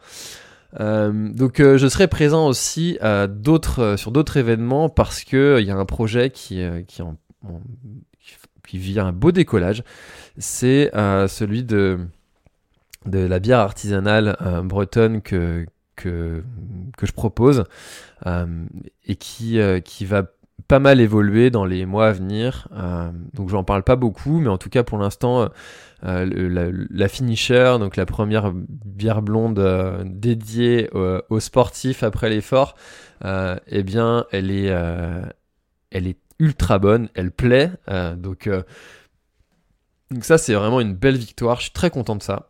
[0.79, 5.57] Euh, donc euh, je serai présent aussi à d'autres, euh, sur d'autres événements parce que
[5.59, 7.15] il y a un projet qui, qui, en,
[8.67, 9.83] qui vit un beau décollage.
[10.37, 11.99] C'est celui de,
[13.05, 16.43] de la bière artisanale bretonne que, que,
[16.97, 17.65] que je propose
[18.25, 20.23] et qui, qui va
[20.67, 22.67] pas mal évoluer dans les mois à venir.
[22.73, 25.49] Euh, donc j'en parle pas beaucoup, mais en tout cas pour l'instant,
[26.05, 32.75] euh, la, finisher, donc la première bière blonde euh, dédiée aux sportifs après l'effort,
[33.23, 34.73] eh bien elle est,
[35.91, 37.71] elle est ultra bonne, elle plaît.
[38.17, 38.49] donc,
[40.11, 41.57] donc ça c'est vraiment une belle victoire.
[41.57, 42.47] Je suis très content de ça.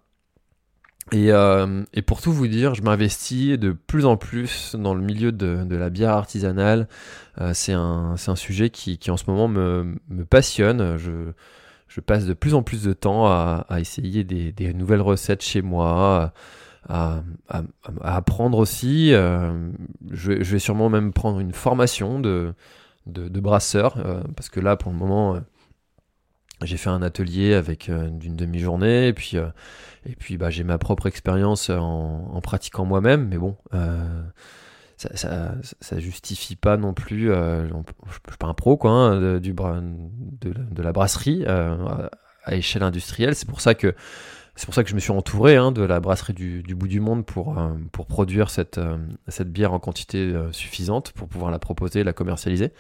[1.12, 5.02] Et, euh, et, pour tout vous dire, je m'investis de plus en plus dans le
[5.02, 6.88] milieu de, la bière artisanale.
[7.42, 9.96] Euh, c'est un, sujet qui, en ce moment me,
[10.30, 10.98] passionne.
[10.98, 16.34] Je, passe de plus en plus de temps à, essayer des, nouvelles recettes chez moi,
[16.88, 17.22] à,
[18.02, 19.14] apprendre aussi.
[19.14, 19.70] Euh,
[20.12, 22.54] je, vais sûrement même prendre une formation de,
[23.06, 23.98] brasseur,
[24.36, 25.38] parce que là, pour le moment,
[26.64, 29.38] j'ai fait un atelier avec d'une demi-journée, et puis
[30.06, 34.22] et puis bah, j'ai ma propre expérience en, pratiquant moi-même, mais bon, euh,
[34.98, 37.32] ça, ça, ça, justifie pas non plus.
[37.32, 42.08] Euh, je suis pas un pro quoi, hein, du, de, de, la brasserie euh,
[42.44, 43.36] à échelle industrielle.
[43.36, 43.96] C'est pour ça que
[44.56, 46.88] c'est pour ça que je me suis entouré hein, de la brasserie du, du, bout
[46.88, 48.98] du monde pour, euh, pour produire cette, euh,
[49.28, 52.72] cette bière en quantité suffisante pour pouvoir la proposer, la commercialiser.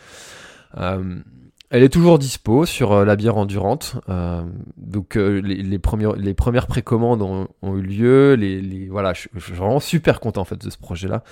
[1.73, 3.95] Elle est toujours dispo sur euh, la bière endurante.
[4.07, 4.43] Euh,
[4.77, 8.35] donc euh, les, premières, précommandes ont, eu lieu.
[8.35, 11.23] Les, voilà, je, suis vraiment super content en fait de ce projet-là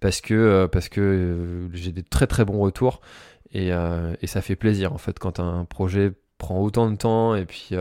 [0.00, 3.02] parce que que j'ai des très très bons retours
[3.52, 3.72] et,
[4.24, 7.74] ça fait plaisir en fait quand un projet prend autant de temps et puis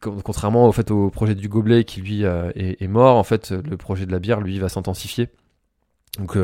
[0.00, 3.76] contrairement au fait au projet du gobelet qui lui est, est, mort, en fait le
[3.76, 5.28] projet de la bière lui va s'intensifier.
[6.20, 6.38] Donc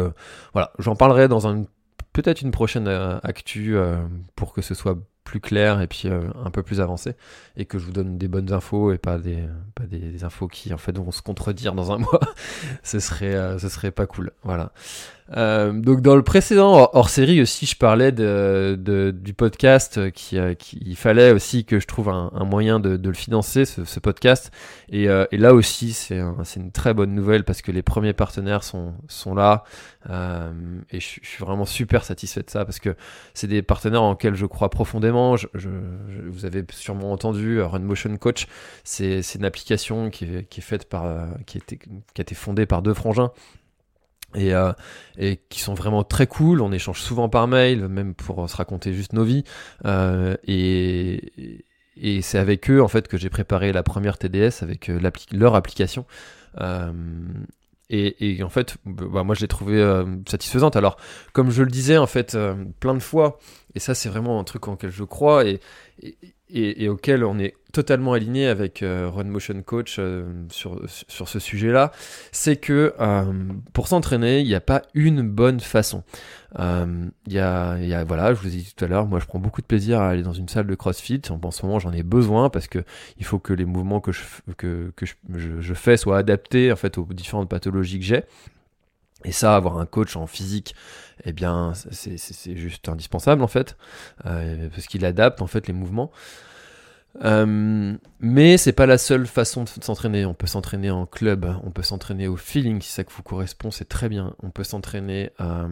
[0.52, 1.62] voilà, j'en parlerai dans un
[2.12, 3.96] peut-être une prochaine euh, actu euh,
[4.36, 7.14] pour que ce soit plus clair et puis euh, un peu plus avancé
[7.56, 9.44] et que je vous donne des bonnes infos et pas des
[9.74, 12.20] pas des, infos qui en fait vont se contredire dans un mois.
[12.82, 14.32] Ce serait ce serait pas cool.
[14.42, 14.72] Voilà
[15.36, 20.38] Euh, donc dans le précédent hors série aussi, je parlais de, de du podcast qui,
[20.38, 23.64] euh, qui, il fallait aussi que je trouve un, un moyen de, de, le financer
[23.64, 24.50] ce, ce podcast.
[24.90, 28.12] Et, euh, et, là aussi, c'est un, une très bonne nouvelle parce que les premiers
[28.12, 29.64] partenaires sont sont là
[30.10, 30.52] euh,
[30.90, 32.94] et je, suis vraiment super satisfait de ça parce que
[33.34, 35.36] c'est des partenaires en lesquels je crois profondément.
[35.36, 35.70] Je, je,
[36.28, 38.46] vous avez sûrement entendu Run Motion Coach,
[38.84, 42.66] c'est une application qui est, qui est faite par qui, était, qui a été fondée
[42.66, 43.30] par deux frangins
[44.34, 44.72] et, euh,
[45.18, 46.60] et qui sont vraiment très cool.
[46.60, 49.44] On échange souvent par mail, même pour se raconter juste nos vies.
[49.84, 51.64] Euh, et,
[51.96, 54.98] et c'est avec eux en fait que j'ai préparé la première TDS avec euh,
[55.32, 56.06] leur application.
[56.60, 56.92] Euh,
[57.90, 60.76] et, et, en fait, bah, moi je l'ai trouvée euh, satisfaisante.
[60.76, 60.96] Alors,
[61.34, 63.38] comme je le disais en fait euh, plein de fois,
[63.74, 65.60] et ça c'est vraiment un truc en je crois et,
[66.00, 71.28] et, et, auquel on est totalement aligné avec euh, Run Motion Coach euh, sur, sur
[71.28, 71.90] ce sujet-là,
[72.30, 73.32] c'est que euh,
[73.72, 76.04] pour s'entraîner, il n'y a pas une bonne façon.
[76.58, 79.62] Il y, a, voilà, je vous ai dit tout à l'heure, moi je prends beaucoup
[79.62, 81.22] de plaisir à aller dans une salle de CrossFit.
[81.30, 82.84] En, ce moment, j'en ai besoin parce que
[83.16, 84.20] il faut que les mouvements que je,
[84.58, 84.92] que,
[85.34, 88.24] je, fais soient adaptés en fait aux différentes pathologies que j'ai.
[89.24, 90.74] Et ça, avoir un coach en physique,
[91.24, 93.78] eh bien, c'est juste indispensable en fait,
[94.22, 96.10] parce qu'il adapte en fait les mouvements.
[97.24, 100.24] Euh, mais c'est pas la seule façon de s'entraîner.
[100.24, 103.88] On peut s'entraîner en club, on peut s'entraîner au feeling si ça vous correspond, c'est
[103.88, 104.34] très bien.
[104.42, 105.68] On peut s'entraîner euh,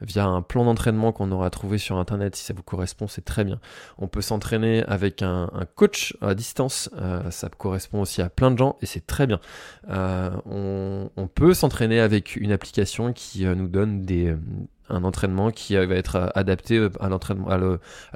[0.00, 3.44] via un plan d'entraînement qu'on aura trouvé sur internet si ça vous correspond, c'est très
[3.44, 3.60] bien.
[3.98, 8.58] On peut s'entraîner avec un, coach à distance, euh, ça correspond aussi à plein de
[8.58, 9.40] gens et c'est très bien.
[9.88, 14.34] On, peut s'entraîner avec une application qui nous donne des
[14.88, 17.58] un entraînement qui va être adapté euh, à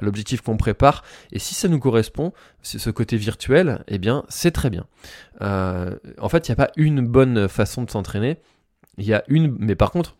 [0.01, 1.03] l'objectif qu'on prépare.
[1.31, 4.85] Et si ça nous correspond, ce côté virtuel, eh bien, c'est très bien.
[5.41, 8.37] Euh, en fait, il n'y a pas une bonne façon de s'entraîner.
[8.97, 10.15] Il y a une, mais par contre,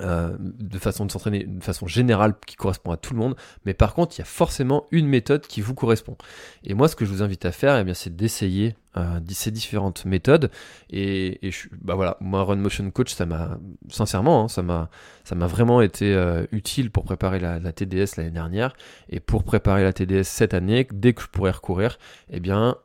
[0.00, 3.74] euh, de façon de s'entraîner de façon générale qui correspond à tout le monde, mais
[3.74, 6.16] par contre il y a forcément une méthode qui vous correspond.
[6.64, 9.50] Et moi ce que je vous invite à faire, eh bien c'est d'essayer euh, ces
[9.52, 10.50] différentes méthodes.
[10.90, 14.90] Et, et je, bah voilà, moi Run Motion Coach, ça m'a sincèrement, hein, ça m'a
[15.22, 18.74] ça m'a vraiment été euh, utile pour préparer la, la TDS l'année dernière
[19.08, 20.88] et pour préparer la TDS cette année.
[20.92, 21.98] Dès que je pourrais recourir,
[22.30, 22.76] eh bien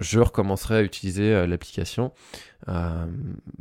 [0.00, 2.12] je recommencerai à utiliser euh, l'application.
[2.68, 3.06] Euh,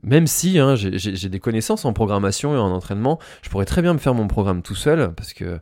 [0.04, 3.94] même si hein, j'ai des connaissances en programmation et en entraînement, je pourrais très bien
[3.94, 5.60] me faire mon programme tout seul parce que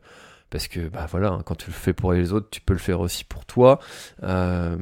[0.50, 2.80] parce que bah voilà, hein, quand tu le fais pour les autres, tu peux le
[2.80, 3.80] faire aussi pour toi.
[4.22, 4.78] Euh,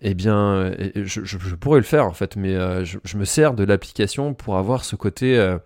[0.00, 3.64] eh bien, je, pourrais le faire en fait, mais euh, je, je, me sers de
[3.64, 5.56] l'application pour avoir ce côté.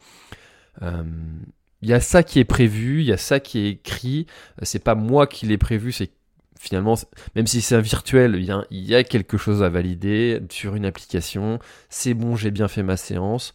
[0.81, 4.27] Il y a ça qui est prévu, il y a ça qui est écrit.
[4.63, 6.11] C'est pas moi qui l'ai prévu, c'est
[6.59, 6.95] finalement,
[7.35, 10.41] même si c'est un virtuel, il y, a, il y, a, quelque chose à valider
[10.51, 11.59] sur une application.
[11.89, 13.55] C'est bon, j'ai bien fait ma séance.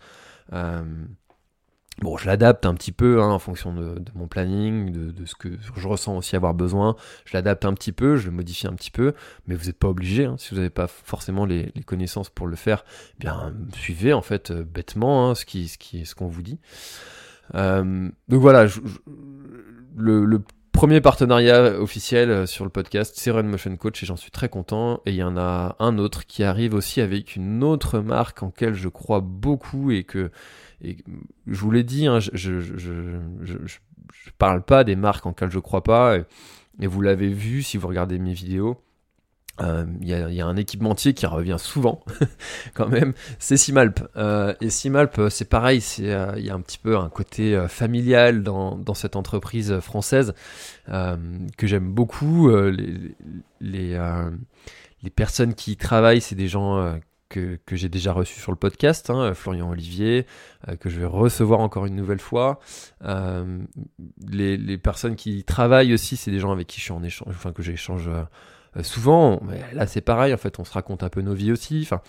[0.53, 0.83] Euh,
[2.01, 5.49] bon, je l'adapte un petit peu hein, en fonction de, mon planning, de, ce que
[5.75, 6.95] je ressens aussi avoir besoin.
[7.25, 9.13] Je l'adapte un petit peu, je le modifie un petit peu,
[9.47, 10.25] mais vous n'êtes pas obligé.
[10.25, 12.85] Hein, si vous n'avez pas forcément les, connaissances pour le faire,
[13.15, 16.59] eh bien suivez en fait euh, bêtement hein, ce qu'on vous dit.
[17.55, 18.67] Euh, donc voilà,
[19.97, 20.39] le
[20.73, 24.49] Premier partenariat officiel euh, sur le podcast, c'est Run Motion Coach et j'en suis très
[24.49, 25.01] content.
[25.05, 28.49] Et il y en a un autre qui arrive aussi avec une autre marque en
[28.73, 30.31] je crois beaucoup et que
[30.81, 33.77] je vous l'ai dit, hein, je, je, je, je,
[34.37, 36.17] parle pas des marques en lesquelles je crois pas
[36.79, 38.81] et vous l'avez vu si vous regardez mes vidéos.
[39.59, 42.03] Il euh, y, y, a un équipementier qui revient souvent,
[42.73, 43.99] quand même, c'est Simalp.
[44.15, 48.41] Euh, et Simalp, euh, c'est pareil, il y a un petit peu un côté familial
[48.41, 50.33] dans, cette entreprise française
[50.87, 52.49] que j'aime beaucoup.
[52.49, 53.15] les,
[53.61, 59.11] les, personnes qui y travaillent, c'est des gens que, j'ai déjà reçus sur le podcast,
[59.11, 60.25] hein, Florian Olivier,
[60.79, 62.59] que je vais recevoir encore une nouvelle fois.
[63.03, 67.03] les, les personnes qui y travaillent aussi, c'est des gens avec qui je suis en
[67.03, 68.09] échange, enfin que j'échange
[68.81, 69.41] souvent,
[69.73, 71.81] là c'est pareil, en fait, on se raconte un peu nos vies aussi.
[71.83, 72.01] Enfin,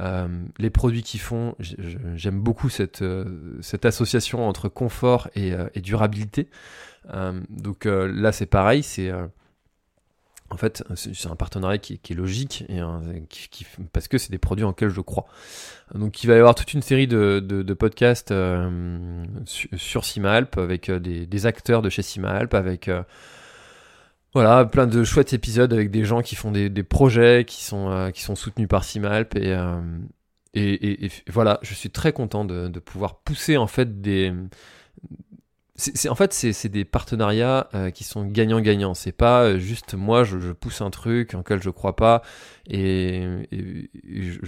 [0.00, 5.68] euh, les produits qu'ils font, j'aime beaucoup cette, euh, cette association entre confort et, euh,
[5.74, 6.48] et durabilité.
[7.12, 9.10] Euh, donc là c'est pareil, c'est
[10.50, 12.80] en fait c'est un partenariat qui, est logique et
[13.28, 15.26] qui, qui, parce que c'est des produits en lesquels je crois.
[15.94, 18.32] Donc il va y avoir toute une série de, de, de podcasts
[19.46, 22.88] sur, sur Simalp avec des, des, acteurs de chez Simalp, avec
[24.34, 27.90] voilà, plein de chouettes épisodes avec des gens qui font des, des projets qui sont,
[27.90, 29.80] euh, qui sont soutenus par Simalp et, euh,
[30.54, 34.32] et, et, et, voilà, je suis très content de, de pouvoir pousser en fait des.
[35.74, 38.94] C'est, en fait c'est, des partenariats euh, qui sont gagnant-gagnant.
[38.94, 42.22] C'est pas euh, juste moi je, je, pousse un truc en lequel je crois pas
[42.68, 44.38] et, je,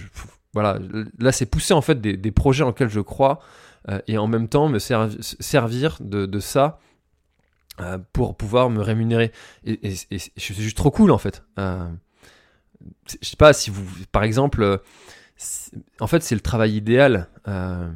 [0.53, 0.79] voilà
[1.19, 3.39] là c'est pousser en fait des, des projets en lesquels je crois
[4.07, 6.79] et en même temps me servir de, de ça
[8.13, 9.31] pour pouvoir me rémunérer.
[9.65, 11.43] Et, suis juste trop cool en fait.
[11.57, 11.95] je
[13.21, 14.81] sais pas si vous, par exemple,
[15.99, 17.27] en fait, c'est le travail idéal.
[17.47, 17.89] Euh,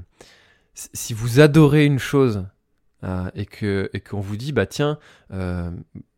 [0.73, 2.45] si vous adorez une chose
[3.03, 4.99] euh, et que et qu'on vous dit bah tiens,
[5.31, 5.71] euh,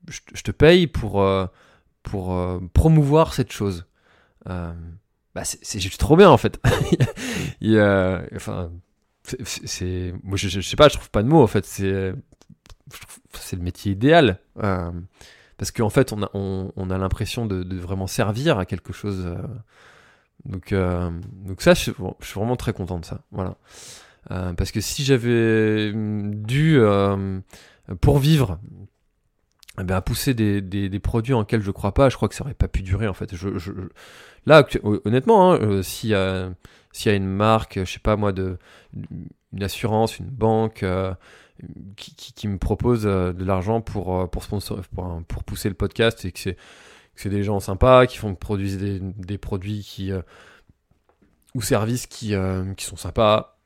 [0.07, 1.25] je, te paye pour
[2.03, 3.85] pour promouvoir cette chose,
[4.45, 6.59] bah c'est juste trop bien en fait.
[8.35, 8.71] enfin,
[9.23, 11.65] c'est moi je, je, sais pas, je trouve pas de mots en fait.
[11.65, 12.13] C'est
[13.33, 18.57] c'est le métier idéal parce qu'en fait on a on, a l'impression de, vraiment servir
[18.57, 19.27] à quelque chose
[20.45, 21.09] donc, euh,
[21.45, 21.93] donc ça, je, suis
[22.35, 23.21] vraiment très content de ça.
[23.31, 23.57] Voilà.
[24.31, 27.39] Euh, parce que si j'avais dû, euh,
[28.01, 28.59] pour vivre,
[29.79, 32.43] eh bien, pousser des, des, produits en lesquels je crois pas, je crois que ça
[32.43, 33.35] aurait pas pu durer en fait.
[33.35, 33.71] Je, je,
[34.45, 36.49] là, honnêtement, hein, s'il y a
[37.05, 38.57] y a une marque, je sais pas moi, de
[39.53, 40.85] une assurance, une banque
[41.95, 46.39] qui, me propose de l'argent pour pour, sponsor, pour, pour pousser le podcast et que
[46.39, 46.57] c'est
[47.15, 50.21] c'est des gens sympas qui font produisent des, produits qui euh,
[51.53, 53.57] ou services qui, euh, qui sont sympas.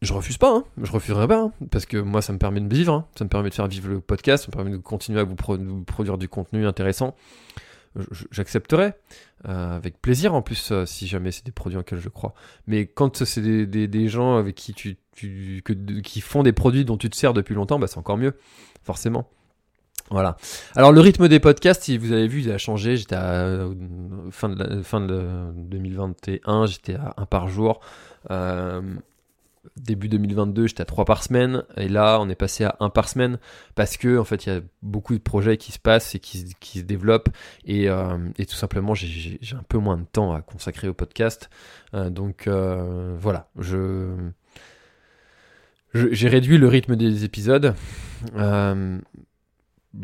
[0.00, 0.64] Je refuse pas, hein.
[0.82, 1.52] je refuserai pas, hein.
[1.70, 3.06] parce que moi ça me permet de vivre, hein.
[3.16, 5.36] ça me permet de faire vivre le podcast, ça me permet de continuer à vous,
[5.36, 7.14] produire du contenu intéressant.
[8.32, 8.94] J'accepterai,
[9.46, 12.34] euh, avec plaisir en plus, si jamais c'est des produits en lesquels je crois.
[12.66, 16.96] Mais quand c'est des, des, gens avec qui tu, que, qui font des produits dont
[16.96, 18.34] tu te sers depuis longtemps, bah c'est encore mieux,
[18.82, 19.28] forcément.
[20.10, 20.36] Voilà.
[20.76, 22.96] Alors le rythme des podcasts, si vous avez vu, il a changé.
[22.96, 23.74] J'étais à euh,
[24.30, 27.80] fin de fin de 2021, j'étais à un par jour.
[28.30, 28.82] Euh,
[29.76, 31.62] début 2022, j'étais à trois par semaine.
[31.76, 33.38] Et là, on est passé à un par semaine
[33.74, 36.52] parce que en fait, il y a beaucoup de projets qui se passent et qui,
[36.60, 37.30] qui se développent.
[37.64, 41.48] Et, euh, et tout simplement, j'ai un peu moins de temps à consacrer au podcast.
[41.94, 44.14] donc voilà, je
[45.94, 47.74] j'ai réduit le rythme des épisodes.
[48.36, 48.98] Euh,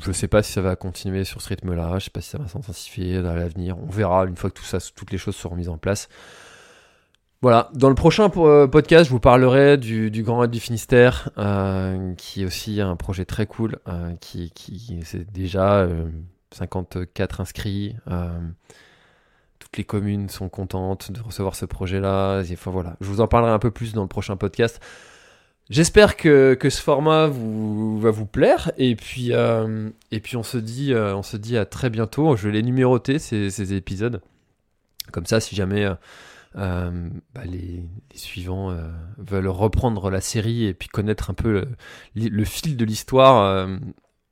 [0.04, 2.38] je sais pas si ça va continuer sur ce rythme-là, je sais pas si ça
[2.38, 5.56] va s'intensifier dans l'avenir, on verra une fois que tout ça, toutes les choses seront
[5.56, 6.08] mises en place.
[7.40, 12.12] Voilà, dans le prochain euh, podcast, je vous parlerai du, Grand Raid du Finistère, euh,
[12.16, 14.52] qui est aussi un projet très cool, euh, qui,
[15.04, 15.88] c'est déjà
[16.50, 17.94] 54 inscrits.
[19.60, 22.42] toutes les communes sont contentes de recevoir ce projet-là.
[22.52, 24.80] Enfin voilà, je vous en parlerai un peu plus dans le prochain podcast.
[25.70, 30.56] J'espère que, que, ce format va vous plaire et puis euh, et puis on se
[30.56, 32.36] dit euh, on se dit à très bientôt.
[32.36, 34.22] Je vais les numéroter ces, épisodes
[35.12, 35.86] comme ça si jamais
[36.56, 38.74] euh, bah, les, suivants
[39.18, 41.66] veulent reprendre la série et puis connaître un peu
[42.14, 43.68] le, fil de l'histoire,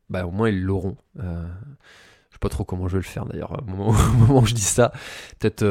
[0.08, 0.96] bah, au moins ils l'auront.
[1.16, 4.46] je sais pas trop comment je vais le faire d'ailleurs au moment, au moment où
[4.46, 4.90] je dis ça.
[5.38, 5.64] Peut-être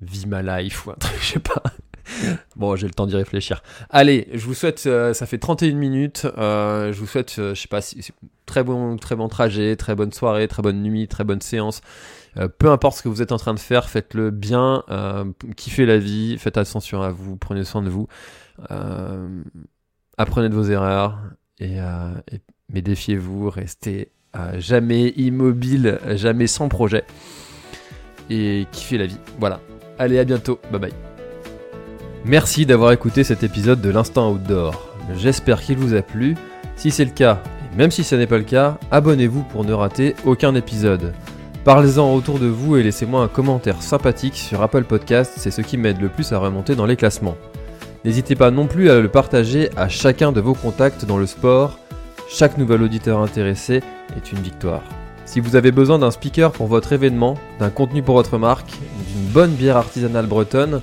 [0.00, 1.62] Vie ma life ou un truc, je sais pas.
[2.56, 3.62] bon, j'ai le temps d'y réfléchir.
[3.90, 6.26] Allez, je vous souhaite, euh, ça fait 31 minutes.
[6.38, 8.12] Euh, je vous souhaite, euh, je sais pas, si,
[8.46, 11.80] très bon, très bon trajet, très bonne soirée, très bonne nuit, très bonne séance.
[12.58, 14.84] peu importe ce que vous êtes en train de faire, faites-le bien,
[15.56, 18.08] kiffez la vie, faites attention à vous, prenez soin de vous,
[20.18, 21.18] apprenez de vos erreurs
[21.58, 21.76] et
[22.72, 24.10] mais défiez-vous, restez
[24.58, 27.04] jamais immobile, jamais sans projet
[28.30, 29.18] et kiffez la vie.
[29.38, 29.60] Voilà.
[29.98, 30.58] Allez, à bientôt.
[30.70, 31.09] Bye bye.
[32.26, 34.94] Merci d'avoir écouté cet épisode de l'Instant Outdoor.
[35.16, 36.36] J'espère qu'il vous a plu.
[36.76, 39.72] Si c'est le cas, et même si ce n'est pas le cas, abonnez-vous pour ne
[39.72, 41.14] rater aucun épisode.
[41.64, 45.78] Parlez-en autour de vous et laissez-moi un commentaire sympathique sur Apple Podcast, c'est ce qui
[45.78, 47.36] m'aide le plus à remonter dans les classements.
[48.04, 51.78] N'hésitez pas non plus à le partager à chacun de vos contacts dans le sport.
[52.28, 53.82] Chaque nouvel auditeur intéressé
[54.16, 54.82] est une victoire.
[55.24, 59.26] Si vous avez besoin d'un speaker pour votre événement, d'un contenu pour votre marque, d'une
[59.32, 60.80] bonne bière artisanale bretonne,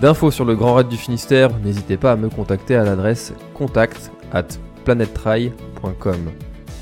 [0.00, 4.12] D'infos sur le Grand Raid du Finistère, n'hésitez pas à me contacter à l'adresse contact
[4.32, 4.46] at
[4.84, 6.30] planettry.com.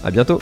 [0.04, 0.40] A bientôt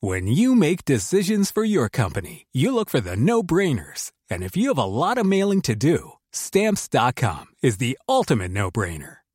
[0.00, 4.12] When you make decisions for your company, you look for the no-brainers.
[4.30, 9.25] And if you have a lot of mailing to do, stamps.com is the ultimate no-brainer.